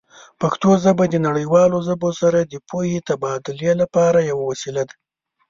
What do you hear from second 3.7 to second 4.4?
لپاره